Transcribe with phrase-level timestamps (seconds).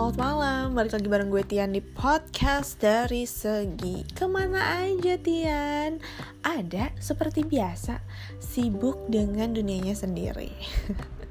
[0.00, 0.66] selamat malam.
[0.72, 4.00] Balik lagi bareng gue Tian di podcast dari segi.
[4.16, 6.00] Ke mana aja Tian?
[6.40, 8.00] Ada seperti biasa
[8.40, 10.56] Sibuk dengan dunianya sendiri.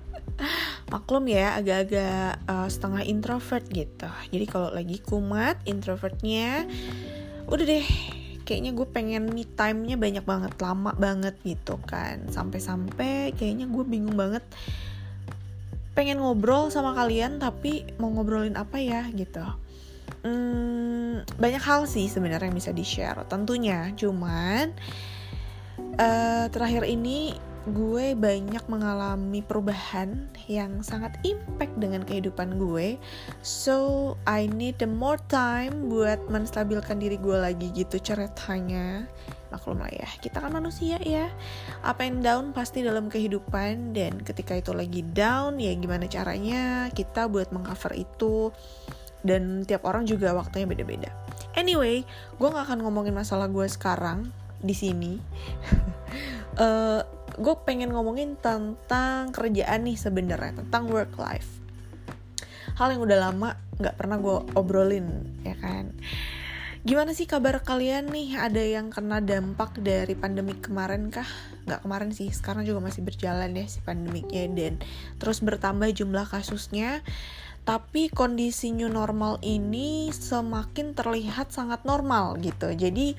[0.94, 4.06] Maklum ya agak-agak uh, setengah introvert gitu.
[4.30, 6.70] Jadi kalau lagi kumat introvertnya
[7.50, 7.90] Udah deh.
[8.46, 12.30] Kayaknya gue pengen me time-nya banyak banget lama banget gitu kan.
[12.30, 14.46] Sampai-sampai kayaknya gue bingung banget
[16.00, 19.44] pengen ngobrol sama kalian tapi mau ngobrolin apa ya gitu.
[20.24, 23.92] Hmm, banyak hal sih sebenarnya yang bisa di share tentunya.
[24.00, 24.72] Cuman
[26.00, 27.36] uh, terakhir ini
[27.70, 32.98] gue banyak mengalami perubahan yang sangat impact dengan kehidupan gue.
[33.46, 39.06] So I need the more time buat menstabilkan diri gue lagi gitu ceritanya.
[39.50, 41.30] Maklum lah ya kita kan manusia ya.
[41.86, 47.30] Up and down pasti dalam kehidupan dan ketika itu lagi down ya gimana caranya kita
[47.30, 48.50] buat mengcover itu.
[49.22, 51.10] Dan tiap orang juga waktunya beda-beda.
[51.54, 52.06] Anyway
[52.38, 55.14] gue gak akan ngomongin masalah gue sekarang di sini.
[56.60, 57.02] Uh,
[57.40, 61.64] gue pengen ngomongin tentang kerjaan nih sebenarnya tentang work life
[62.76, 65.08] hal yang udah lama nggak pernah gue obrolin
[65.48, 65.96] ya kan
[66.80, 68.40] Gimana sih kabar kalian nih?
[68.40, 71.28] Ada yang kena dampak dari pandemi kemarin kah?
[71.68, 74.74] Gak kemarin sih, sekarang juga masih berjalan ya si pandemiknya dan
[75.20, 77.04] terus bertambah jumlah kasusnya.
[77.64, 82.74] Tapi kondisi new normal ini semakin terlihat sangat normal gitu.
[82.74, 83.14] Jadi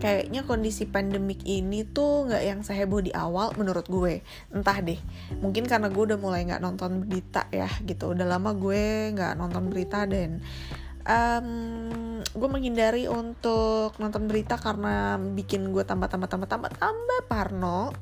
[0.00, 4.24] kayaknya kondisi pandemik ini tuh gak yang seheboh di awal menurut gue.
[4.48, 4.98] Entah deh,
[5.44, 8.16] mungkin karena gue udah mulai gak nonton berita ya gitu.
[8.16, 10.40] Udah lama gue gak nonton berita dan
[11.06, 11.48] um,
[12.22, 17.92] gue menghindari untuk nonton berita karena bikin gue tambah tambah tambah tambah tambah parno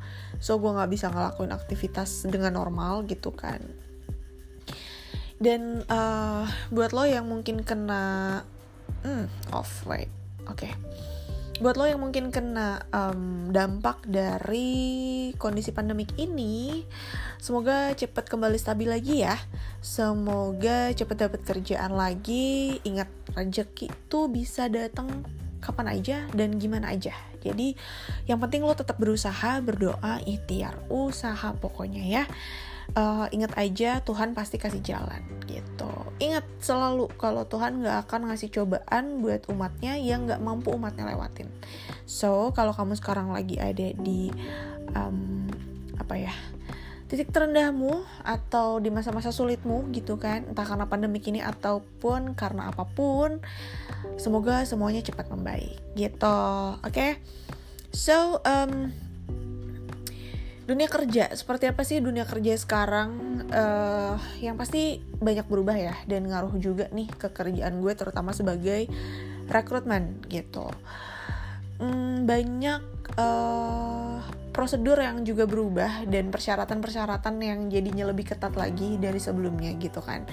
[0.40, 3.60] so gue nggak bisa ngelakuin aktivitas dengan normal gitu kan
[5.41, 8.44] dan uh, buat lo yang mungkin kena
[9.02, 10.12] hmm, off wait
[10.47, 10.72] oke okay
[11.60, 16.88] buat lo yang mungkin kena um, dampak dari kondisi pandemik ini,
[17.37, 19.37] semoga cepat kembali stabil lagi ya.
[19.84, 22.81] Semoga cepat dapat kerjaan lagi.
[22.81, 25.20] Ingat rezeki itu bisa datang
[25.60, 27.12] kapan aja dan gimana aja.
[27.44, 27.76] Jadi
[28.25, 32.25] yang penting lo tetap berusaha, berdoa, ikhtiar, usaha pokoknya ya
[32.94, 35.90] uh, ingat aja Tuhan pasti kasih jalan gitu.
[36.22, 41.50] Ingat selalu kalau Tuhan nggak akan ngasih cobaan buat umatnya yang nggak mampu umatnya lewatin.
[42.06, 44.30] So kalau kamu sekarang lagi ada di
[44.94, 45.46] um,
[45.98, 46.34] apa ya
[47.10, 52.86] titik terendahmu atau di masa-masa sulitmu gitu kan entah karena pandemi ini ataupun karena apa
[52.86, 53.42] pun
[54.14, 56.38] semoga semuanya cepat membaik gitu
[56.78, 57.18] oke okay?
[57.90, 58.94] so um,
[60.70, 61.34] dunia kerja.
[61.34, 63.42] Seperti apa sih dunia kerja sekarang?
[63.50, 68.86] Uh, yang pasti banyak berubah ya dan ngaruh juga nih ke kerjaan gue terutama sebagai
[69.50, 70.70] rekrutmen gitu.
[71.82, 79.16] Hmm, banyak uh, prosedur yang juga berubah dan persyaratan-persyaratan yang jadinya lebih ketat lagi dari
[79.16, 80.26] sebelumnya gitu kan.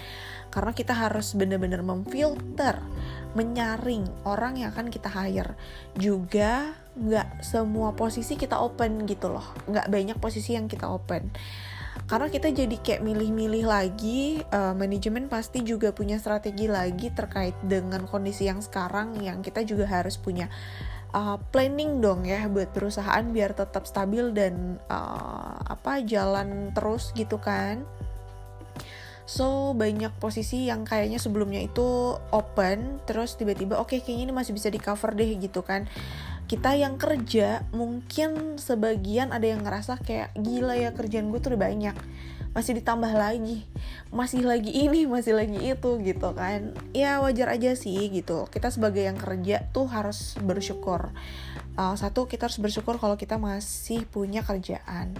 [0.51, 2.81] Karena kita harus benar-benar memfilter
[3.37, 5.53] menyaring orang yang akan kita hire.
[5.95, 9.45] Juga nggak semua posisi kita open gitu loh.
[9.69, 11.29] Nggak banyak posisi yang kita open.
[12.07, 18.07] Karena kita jadi kayak milih-milih lagi uh, manajemen pasti juga punya strategi lagi terkait dengan
[18.07, 20.47] kondisi yang sekarang yang kita juga harus punya
[21.13, 27.37] uh, planning dong ya buat perusahaan biar tetap stabil dan uh, apa jalan terus gitu
[27.37, 27.85] kan.
[29.27, 34.55] So banyak posisi yang kayaknya sebelumnya itu open terus tiba-tiba oke okay, kayaknya ini masih
[34.55, 35.83] bisa di cover deh gitu kan
[36.47, 41.61] kita yang kerja mungkin sebagian ada yang ngerasa kayak gila ya kerjaan gue tuh udah
[41.67, 41.95] banyak.
[42.55, 43.67] Masih ditambah lagi.
[44.09, 46.71] Masih lagi ini masih lagi itu gitu kan.
[46.95, 48.47] Ya wajar aja sih gitu.
[48.47, 51.11] Kita sebagai yang kerja tuh harus bersyukur.
[51.75, 55.13] Uh, satu kita harus bersyukur kalau kita masih punya kerjaan.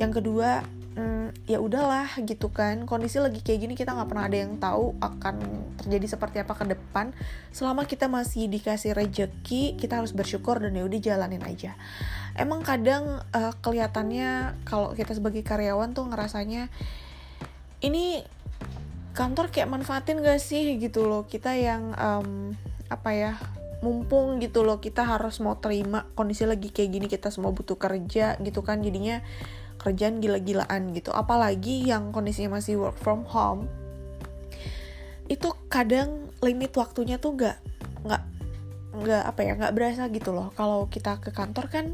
[0.00, 0.64] Yang kedua
[0.96, 2.84] hmm, ya udahlah gitu kan.
[2.84, 5.34] Kondisi lagi kayak gini kita nggak pernah ada yang tahu akan
[5.82, 7.16] terjadi seperti apa ke depan.
[7.50, 11.74] Selama kita masih dikasih rejeki kita harus bersyukur dan ya udah jalanin aja.
[12.32, 16.72] Emang kadang uh, kelihatannya kalau kita sebagai karyawan tuh ngerasanya
[17.84, 18.24] ini
[19.12, 20.80] kantor kayak manfaatin gak sih?
[20.80, 21.28] gitu loh.
[21.28, 22.56] Kita yang um,
[22.88, 23.32] apa ya
[23.82, 24.78] mumpung gitu loh.
[24.80, 28.80] Kita harus mau terima kondisi lagi kayak gini kita semua butuh kerja gitu kan.
[28.80, 29.20] Jadinya
[29.82, 31.10] kerjaan gila-gilaan gitu.
[31.10, 33.66] Apalagi yang kondisinya masih work from home
[35.30, 37.56] itu kadang limit waktunya tuh nggak
[38.04, 38.22] nggak
[38.92, 40.54] nggak apa ya nggak berasa gitu loh.
[40.54, 41.86] Kalau kita ke kantor kan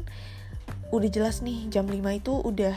[0.89, 2.75] udah jelas nih jam 5 itu udah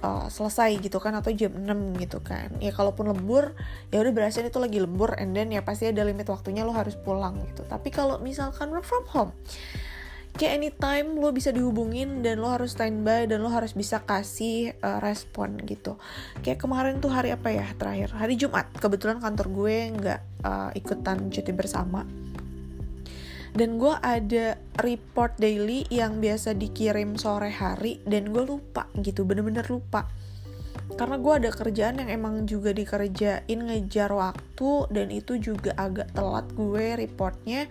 [0.00, 2.50] uh, selesai gitu kan atau jam 6 gitu kan.
[2.58, 3.54] Ya kalaupun lembur
[3.92, 6.96] ya udah berasa itu lagi lembur and then ya pasti ada limit waktunya lo harus
[6.98, 7.62] pulang gitu.
[7.68, 9.32] Tapi kalau misalkan work from home
[10.36, 15.00] kayak anytime lo bisa dihubungin dan lo harus standby dan lo harus bisa kasih uh,
[15.00, 15.96] respon gitu.
[16.44, 18.12] Kayak kemarin tuh hari apa ya terakhir?
[18.12, 18.68] Hari Jumat.
[18.76, 22.04] Kebetulan kantor gue nggak uh, ikutan cuti bersama.
[23.56, 29.64] Dan gue ada report daily yang biasa dikirim sore hari dan gue lupa gitu bener-bener
[29.72, 30.04] lupa.
[31.00, 36.46] Karena gue ada kerjaan yang emang juga dikerjain ngejar waktu dan itu juga agak telat
[36.52, 37.64] gue reportnya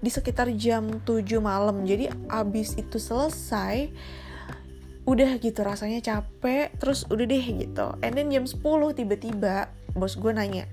[0.00, 1.84] di sekitar jam 7 malam.
[1.84, 3.92] Jadi abis itu selesai
[5.08, 7.86] udah gitu rasanya capek terus udah deh gitu.
[8.04, 8.60] And then jam 10
[8.96, 10.70] tiba-tiba bos gue nanya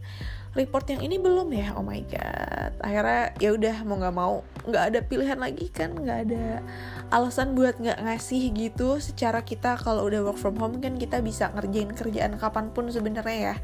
[0.58, 1.78] report yang ini belum ya?
[1.78, 2.74] Oh my god.
[2.82, 4.36] Akhirnya ya udah mau nggak mau
[4.68, 6.66] nggak ada pilihan lagi kan nggak ada
[7.14, 8.98] alasan buat nggak ngasih gitu.
[8.98, 13.54] Secara kita kalau udah work from home kan kita bisa ngerjain kerjaan kapan pun sebenarnya
[13.54, 13.56] ya.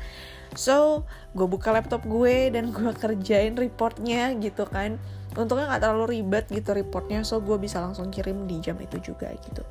[0.54, 5.02] So gue buka laptop gue dan gue kerjain reportnya gitu kan
[5.38, 9.34] untungnya nggak terlalu ribet gitu reportnya so gue bisa langsung kirim di jam itu juga
[9.34, 9.64] gitu.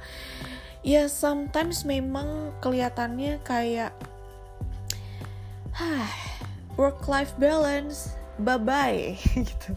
[0.82, 3.94] Ya sometimes memang kelihatannya kayak
[5.72, 6.12] Hah,
[6.76, 9.16] work life balance bye bye
[9.48, 9.72] gitu.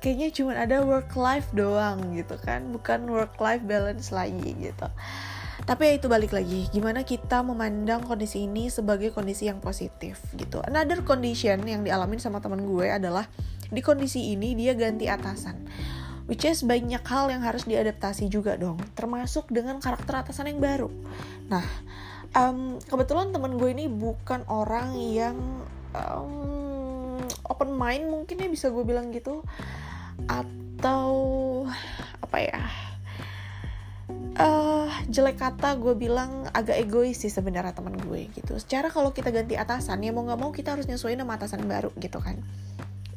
[0.00, 4.88] Kayaknya cuma ada work life doang gitu kan bukan work life balance lagi gitu
[5.70, 10.58] tapi ya itu balik lagi gimana kita memandang kondisi ini sebagai kondisi yang positif gitu.
[10.66, 13.30] Another condition yang dialamin sama teman gue adalah
[13.70, 15.62] di kondisi ini dia ganti atasan.
[16.26, 20.90] Which is banyak hal yang harus diadaptasi juga dong termasuk dengan karakter atasan yang baru.
[21.46, 21.62] Nah
[22.34, 25.38] um, kebetulan temen gue ini bukan orang yang
[25.94, 29.46] um, open mind mungkin ya bisa gue bilang gitu.
[30.26, 31.14] Atau
[32.18, 32.58] apa ya
[34.34, 34.69] uh,
[35.10, 38.56] jelek kata gue bilang agak egois sih sebenarnya teman gue gitu.
[38.56, 41.90] Secara kalau kita ganti atasan ya mau nggak mau kita harus nyesuaiin sama atasan baru
[41.98, 42.38] gitu kan.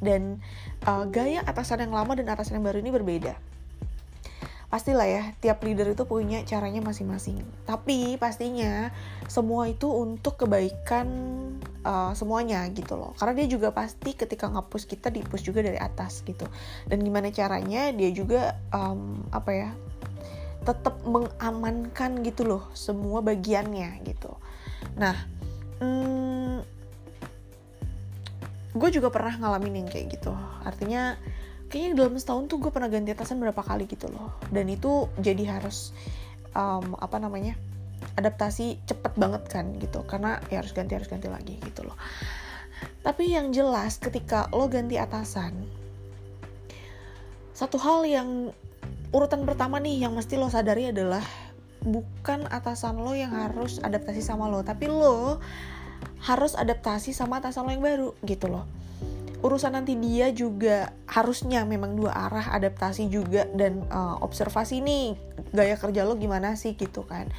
[0.01, 0.41] Dan
[0.89, 3.37] uh, gaya atasan yang lama dan atasan yang baru ini berbeda.
[4.73, 7.45] Pastilah ya tiap leader itu punya caranya masing-masing.
[7.69, 8.89] Tapi pastinya
[9.29, 11.05] semua itu untuk kebaikan
[11.85, 13.13] uh, semuanya gitu loh.
[13.13, 16.49] Karena dia juga pasti ketika ngapus kita dipus juga dari atas gitu.
[16.89, 19.69] Dan gimana caranya dia juga um, apa ya
[20.63, 24.31] tetap mengamankan gitu loh semua bagiannya gitu.
[24.95, 25.15] Nah
[25.83, 26.63] hmm,
[28.73, 30.33] gue juga pernah ngalamin yang kayak gitu.
[30.65, 31.19] Artinya
[31.69, 34.39] kayaknya dalam setahun tuh gue pernah ganti atasan berapa kali gitu loh.
[34.49, 35.93] Dan itu jadi harus
[36.57, 37.53] um, apa namanya
[38.17, 40.01] adaptasi cepet banget kan gitu.
[40.09, 41.97] Karena ya harus ganti harus ganti lagi gitu loh.
[43.05, 45.83] Tapi yang jelas ketika lo ganti atasan
[47.53, 48.49] satu hal yang
[49.13, 51.21] urutan pertama nih yang mesti lo sadari adalah
[51.85, 55.37] bukan atasan lo yang harus adaptasi sama lo tapi lo
[56.25, 58.65] harus adaptasi sama atasan lo yang baru gitu loh.
[59.43, 65.19] Urusan nanti dia juga harusnya memang dua arah adaptasi juga dan uh, observasi nih
[65.51, 67.29] gaya kerja lo gimana sih gitu kan.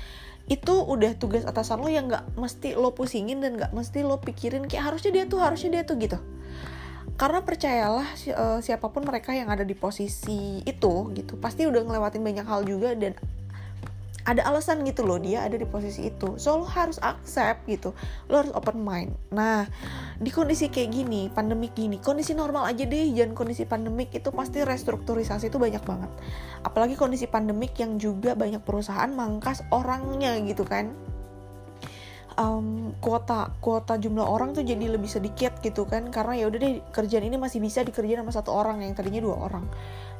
[0.44, 4.68] Itu udah tugas atasan lo yang nggak mesti lo pusingin dan nggak mesti lo pikirin
[4.68, 6.20] kayak harusnya dia tuh harusnya dia tuh gitu
[7.14, 11.86] karena percayalah si, uh, siapa pun mereka yang ada di posisi itu gitu pasti udah
[11.86, 13.14] ngelewatin banyak hal juga dan
[14.24, 16.40] ada alasan gitu loh dia ada di posisi itu.
[16.40, 17.92] So lo harus accept gitu
[18.32, 19.12] lo harus open mind.
[19.30, 19.68] Nah
[20.16, 24.64] di kondisi kayak gini pandemik gini kondisi normal aja deh jangan kondisi pandemik itu pasti
[24.64, 26.10] restrukturisasi itu banyak banget.
[26.64, 30.96] Apalagi kondisi pandemik yang juga banyak perusahaan mangkas orangnya gitu kan
[32.38, 36.74] um, kuota kuota jumlah orang tuh jadi lebih sedikit gitu kan karena ya udah deh
[36.90, 39.64] kerjaan ini masih bisa dikerjain sama satu orang yang tadinya dua orang.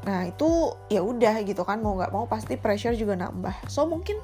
[0.07, 3.67] Nah itu ya udah gitu kan mau nggak mau pasti pressure juga nambah.
[3.67, 4.19] So mungkin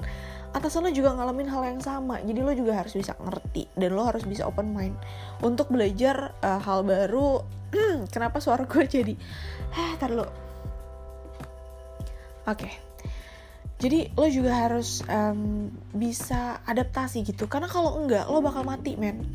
[0.51, 4.03] atasan lo juga ngalamin hal yang sama jadi lo juga harus bisa ngerti dan lo
[4.03, 4.99] harus bisa open mind
[5.43, 7.43] untuk belajar uh, hal baru.
[8.13, 9.15] Kenapa suara gue jadi
[9.79, 10.31] eh lo oke.
[12.51, 12.90] okay.
[13.81, 17.49] Jadi lo juga harus um, bisa adaptasi gitu.
[17.49, 19.25] Karena kalau enggak lo bakal mati men.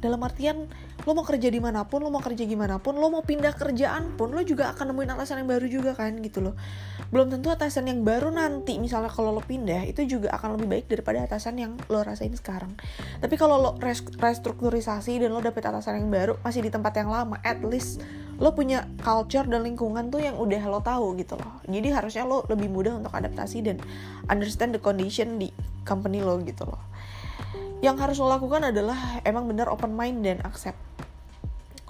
[0.00, 0.68] Dalam artian
[1.04, 4.20] lo mau kerja di mana pun lo mau kerja gimana pun lo mau pindah kerjaan
[4.20, 6.54] pun lo juga akan nemuin atasan yang baru juga kan gitu loh.
[7.08, 10.86] Belum tentu atasan yang baru nanti misalnya kalau lo pindah itu juga akan lebih baik
[10.92, 12.76] daripada atasan yang lo rasain sekarang.
[13.20, 13.70] Tapi kalau lo
[14.20, 18.04] restrukturisasi dan lo dapet atasan yang baru masih di tempat yang lama at least
[18.40, 21.60] lo punya culture dan lingkungan tuh yang udah lo tahu gitu loh.
[21.68, 23.76] Jadi harusnya lo lebih mudah untuk adaptasi dan
[24.32, 25.52] understand the condition di
[25.84, 26.80] company lo gitu loh.
[27.84, 30.80] Yang harus lo lakukan adalah emang bener open mind dan accept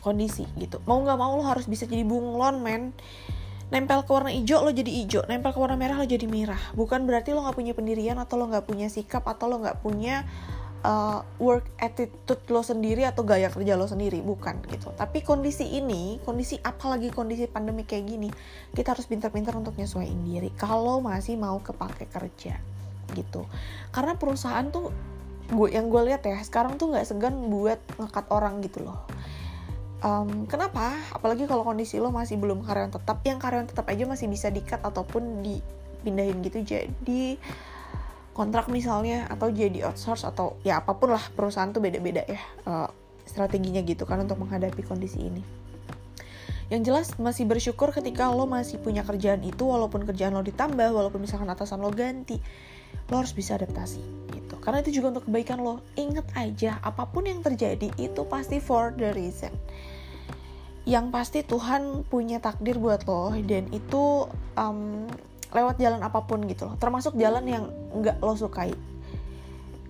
[0.02, 0.82] kondisi gitu.
[0.90, 2.90] Mau nggak mau lo harus bisa jadi bunglon men.
[3.70, 5.22] Nempel ke warna hijau lo jadi hijau.
[5.30, 6.58] Nempel ke warna merah lo jadi merah.
[6.74, 10.26] Bukan berarti lo nggak punya pendirian atau lo nggak punya sikap atau lo nggak punya
[10.84, 14.92] uh, work attitude lo sendiri atau gaya kerja lo sendiri bukan gitu.
[14.96, 18.28] Tapi kondisi ini kondisi apalagi kondisi pandemi kayak gini
[18.72, 22.56] kita harus pintar-pintar untuk nyesuaiin diri kalau masih mau kepake kerja
[23.12, 23.44] gitu.
[23.92, 24.92] Karena perusahaan tuh
[25.50, 29.02] gue yang gue lihat ya sekarang tuh nggak segan buat ngekat orang gitu loh.
[30.00, 30.96] Um, kenapa?
[31.12, 34.80] Apalagi kalau kondisi lo masih belum karyawan tetap yang karyawan tetap aja masih bisa dikat
[34.80, 36.64] ataupun dipindahin gitu.
[36.64, 37.36] Jadi
[38.32, 42.88] kontrak misalnya atau jadi outsource atau ya apa pun lah perusahaan tuh beda-beda ya uh,
[43.26, 45.42] strateginya gitu kan untuk menghadapi kondisi ini.
[46.70, 51.26] Yang jelas masih bersyukur ketika lo masih punya kerjaan itu walaupun kerjaan lo ditambah walaupun
[51.26, 52.38] misalkan atasan lo ganti
[53.10, 54.54] lo harus bisa adaptasi gitu.
[54.62, 55.82] Karena itu juga untuk kebaikan lo.
[55.98, 59.50] Inget aja apa pun yang terjadi itu pasti for the reason.
[60.86, 65.10] Yang pasti Tuhan punya takdir buat lo dan itu um,
[65.50, 66.76] lewat jalan apa pun gitu loh.
[66.78, 67.64] Termasuk jalan yang
[67.94, 68.74] nggak lo sukai.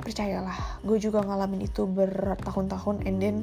[0.01, 3.37] Percayalah gue juga ngalamin itu bertahun-tahun and then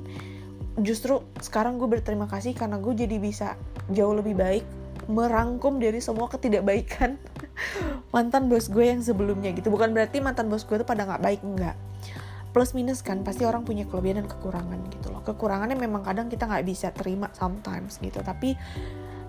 [0.81, 3.57] justru sekarang gue berterima kasih karena gue jadi bisa
[3.93, 4.65] jauh lebih baik
[5.07, 7.15] merangkum dari semua ketidakbaikan
[8.13, 9.69] mantan bos gue yang sebelumnya gitu.
[9.69, 11.77] Bukan berarti mantan bos gue tuh pada nggak baik enggak
[12.57, 15.21] plus minus kan pasti orang punya kelebihan dan kekurangan gitu loh.
[15.21, 18.17] Kekurangannya memang kadang kita nggak bisa terima sometimes gitu.
[18.25, 18.57] Tapi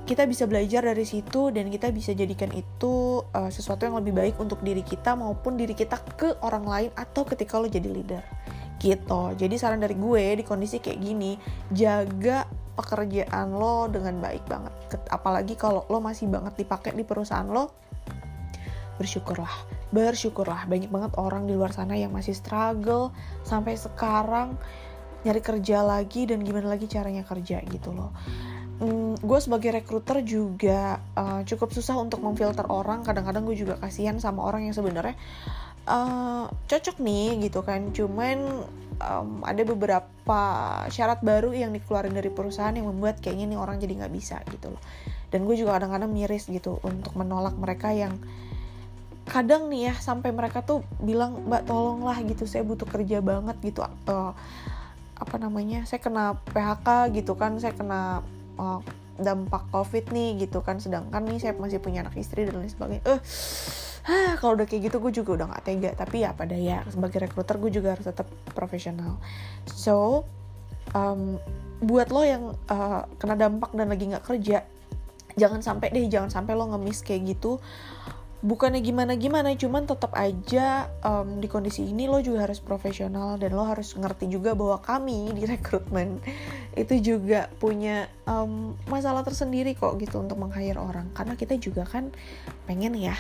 [0.09, 4.41] kita bisa belajar dari situ dan kita bisa jadikan itu uh, sesuatu yang lebih baik
[4.41, 8.25] untuk diri kita maupun diri kita ke orang lain atau ketika lo jadi leader.
[8.81, 9.23] Gitu.
[9.37, 11.37] Jadi saran dari gue di kondisi kayak gini
[11.69, 14.73] jaga pekerjaan lo dengan baik banget.
[15.13, 17.69] Apalagi kalau lo masih banget dipakai di perusahaan lo
[18.97, 19.53] bersyukurlah.
[19.93, 20.65] Bersyukurlah.
[20.73, 23.13] Banyak banget orang di luar sana yang masih struggle
[23.45, 24.57] sampai sekarang
[25.29, 28.15] nyari kerja lagi dan gimana lagi caranya kerja gitu loh
[28.79, 33.03] hmm, gue sebagai rekruter juga uh, cukup susah untuk memfilter orang.
[33.03, 35.19] Kadang-kadang gue juga kasihan sama orang yang sebenarnya
[35.87, 37.91] uh, cocok nih gitu kan.
[37.91, 38.67] Cuman
[39.03, 40.41] um, ada beberapa
[40.91, 44.71] syarat baru yang dikeluarin dari perusahaan yang membuat kayaknya nih orang jadi nggak bisa gitu
[44.75, 44.83] loh.
[45.29, 48.17] Dan gue juga kadang-kadang miris gitu untuk menolak mereka yang
[49.29, 53.85] kadang nih ya sampai mereka tuh bilang mbak tolonglah gitu saya butuh kerja banget gitu.
[54.09, 54.33] Uh,
[55.19, 58.23] apa namanya saya kena PHK gitu kan saya kena
[58.59, 58.83] uh,
[59.19, 60.83] dampak covid nih gitu kan.
[60.83, 63.03] Sedangkan nih saya masih punya anak istri dan lain sebagainya.
[63.07, 63.21] Eh
[64.11, 65.91] uh, kalau udah kayak gitu gue juga udah nggak tega.
[65.95, 69.17] Tapi ya pada ya sebagai rekruter gue juga harus tetap profesional.
[69.71, 70.27] So
[70.93, 71.39] um,
[71.79, 74.67] buat lo yang uh, kena dampak dan lagi nggak kerja
[75.39, 77.63] jangan sampai deh jangan sampai lo ngemis kayak gitu
[78.39, 83.51] bukannya gimana gimana cuman tetap aja um, di kondisi ini lo juga harus profesional dan
[83.51, 86.23] lo harus ngerti juga bahwa kami di rekrutmen
[86.79, 91.11] itu juga punya um, masalah tersendiri kok gitu untuk meng-hire orang.
[91.19, 92.15] Karena kita juga kan
[92.71, 93.19] pengen ya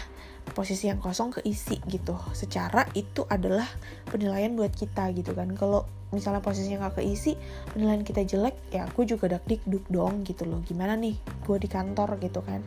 [0.53, 2.17] posisi yang kosong keisi gitu.
[2.33, 3.67] Secara itu adalah
[4.09, 5.53] penilaian buat kita gitu kan.
[5.55, 7.37] Kalau misalnya posisinya nggak keisi
[7.77, 10.61] penilaian kita jelek ya aku juga dak dikduk dong gitu loh.
[10.65, 11.17] Gimana nih?
[11.45, 12.65] Gue di kantor gitu kan.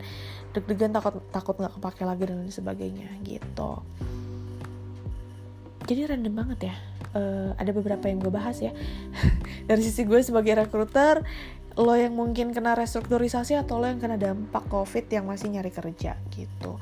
[0.54, 3.82] Deg-degan takut takut nggak kepake lagi dan lain sebagainya gitu.
[5.82, 6.76] Jadi random banget ya.
[7.12, 8.72] Uh, ada beberapa yang gue bahas ya.
[9.68, 11.20] Dari sisi gue sebagai rekruter
[11.76, 16.20] lo yang mungkin kena restrukturisasi atau lo yang kena dampak covid yang masih nyari kerja
[16.28, 16.76] gitu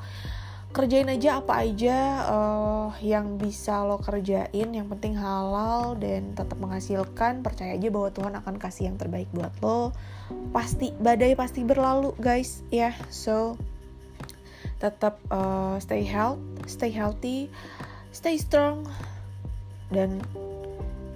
[0.71, 1.97] kerjain aja apa aja
[2.31, 8.33] uh, yang bisa lo kerjain yang penting halal dan tetap menghasilkan percaya aja bahwa Tuhan
[8.39, 9.91] akan kasih yang terbaik buat lo
[10.55, 12.95] pasti badai pasti berlalu guys ya yeah.
[13.11, 13.59] so
[14.79, 17.51] tetap uh, stay health stay healthy
[18.15, 18.87] stay strong
[19.91, 20.23] dan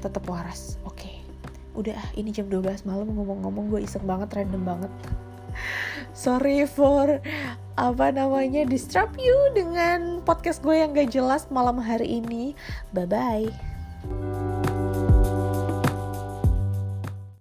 [0.04, 1.24] tetap waras oke okay.
[1.80, 4.92] udah ini jam 12 malam ngomong-ngomong gue iseng banget random banget
[6.16, 7.20] sorry for
[7.76, 12.56] apa namanya disrupt you dengan podcast gue yang gak jelas malam hari ini.
[12.96, 13.75] Bye bye